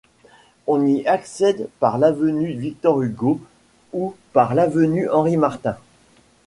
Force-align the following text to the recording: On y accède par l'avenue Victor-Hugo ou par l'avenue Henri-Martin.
On 0.65 0.83
y 0.83 1.05
accède 1.05 1.69
par 1.79 1.99
l'avenue 1.99 2.53
Victor-Hugo 2.53 3.39
ou 3.93 4.15
par 4.33 4.55
l'avenue 4.55 5.07
Henri-Martin. 5.09 5.77